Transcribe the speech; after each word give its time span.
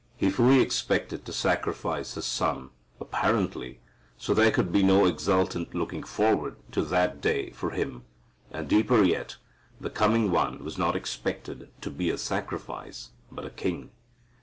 He 0.17 0.31
fully 0.31 0.61
expected 0.61 1.25
to 1.25 1.31
sacrifice 1.31 2.15
his 2.15 2.25
son, 2.25 2.71
apparently, 2.99 3.81
so 4.17 4.33
there 4.33 4.49
could 4.49 4.71
be 4.71 4.81
no 4.81 5.05
exultant 5.05 5.75
looking 5.75 6.01
forward 6.01 6.55
to 6.71 6.81
that 6.85 7.21
day 7.21 7.51
for 7.51 7.69
him. 7.69 8.01
And 8.49 8.67
deeper 8.67 9.03
yet, 9.03 9.37
the 9.79 9.91
coming 9.91 10.31
One 10.31 10.63
was 10.63 10.75
not 10.79 10.95
expected 10.95 11.69
to 11.81 11.91
be 11.91 12.09
a 12.09 12.17
sacrifice, 12.17 13.09
but 13.31 13.45
a 13.45 13.51
king. 13.51 13.91